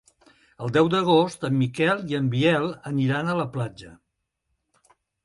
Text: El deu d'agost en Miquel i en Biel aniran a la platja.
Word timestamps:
El 0.67 0.71
deu 0.77 0.87
d'agost 0.93 1.43
en 1.49 1.53
Miquel 1.59 2.01
i 2.13 2.17
en 2.19 2.31
Biel 2.31 2.65
aniran 2.93 3.29
a 3.29 3.37
la 3.41 3.47
platja. 3.59 3.93